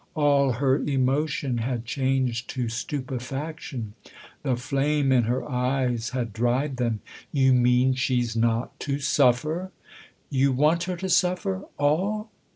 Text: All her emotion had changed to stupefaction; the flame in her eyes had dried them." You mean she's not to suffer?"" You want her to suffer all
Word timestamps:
All 0.15 0.53
her 0.53 0.79
emotion 0.79 1.59
had 1.59 1.85
changed 1.85 2.49
to 2.55 2.69
stupefaction; 2.69 3.93
the 4.41 4.55
flame 4.55 5.11
in 5.11 5.25
her 5.25 5.47
eyes 5.47 6.09
had 6.09 6.33
dried 6.33 6.77
them." 6.77 7.01
You 7.31 7.53
mean 7.53 7.93
she's 7.93 8.35
not 8.35 8.79
to 8.79 8.97
suffer?"" 8.97 9.69
You 10.31 10.53
want 10.53 10.85
her 10.85 10.95
to 10.97 11.07
suffer 11.09 11.65
all 11.77 12.31